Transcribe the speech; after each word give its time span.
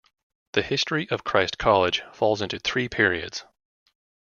The 0.53 0.63
history 0.63 1.07
of 1.11 1.23
Christ 1.23 1.59
College 1.59 2.01
falls 2.11 2.41
into 2.41 2.57
three 2.57 2.89
periods. 2.89 3.45